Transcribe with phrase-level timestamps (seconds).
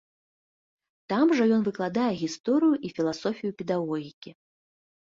[1.13, 4.31] Там жа ён выкладае гісторыю і філасофію педагогікі.